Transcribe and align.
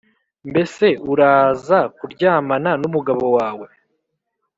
mbese 0.49 0.85
uraza 1.11 1.79
kuryamana 1.97 2.71
n’umugabo 2.81 3.25
wawe.’ 3.37 3.67